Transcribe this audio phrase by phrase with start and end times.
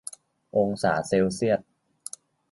[0.57, 1.59] องศาเซลเซียล